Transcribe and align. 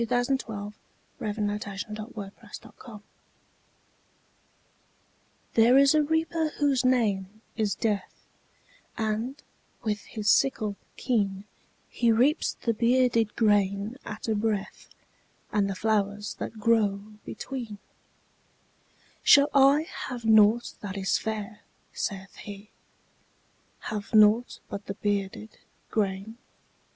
Henry 0.01 0.37
Wadsworth 0.47 0.75
Longfellow 1.19 1.59
The 1.93 1.93
Reaper 1.93 1.93
And 1.93 1.99
The 1.99 2.71
Flowers 2.75 2.99
THERE 5.53 5.77
is 5.77 5.93
a 5.93 6.01
Reaper 6.01 6.49
whose 6.57 6.83
name 6.83 7.41
is 7.55 7.75
Death, 7.75 8.25
And, 8.97 9.35
with 9.83 9.99
his 10.05 10.27
sickle 10.27 10.75
keen, 10.97 11.43
He 11.87 12.11
reaps 12.11 12.53
the 12.55 12.73
bearded 12.73 13.35
grain 13.35 13.95
at 14.03 14.27
a 14.27 14.33
breath, 14.33 14.87
And 15.51 15.69
the 15.69 15.75
flowers 15.75 16.33
that 16.39 16.59
grow 16.59 16.97
between. 17.23 17.77
``Shall 19.23 19.49
I 19.53 19.85
have 20.07 20.25
nought 20.25 20.73
that 20.81 20.97
is 20.97 21.19
fair?'' 21.19 21.61
saith 21.93 22.37
he; 22.37 22.71
``Have 23.83 24.15
nought 24.15 24.61
but 24.67 24.87
the 24.87 24.95
bearded 24.95 25.59
grain? 25.91 26.39